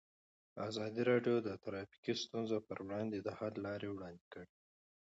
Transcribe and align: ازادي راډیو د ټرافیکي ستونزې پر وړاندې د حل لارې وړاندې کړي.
ازادي 0.69 1.01
راډیو 1.11 1.35
د 1.47 1.49
ټرافیکي 1.63 2.13
ستونزې 2.23 2.57
پر 2.67 2.77
وړاندې 2.85 3.17
د 3.21 3.29
حل 3.37 3.53
لارې 3.65 3.89
وړاندې 3.91 4.25
کړي. 4.33 4.49